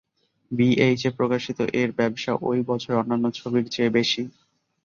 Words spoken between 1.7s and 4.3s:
এর ব্যবসা ওই বছরের অন্যান্য ছবির চেয়ে বেশি।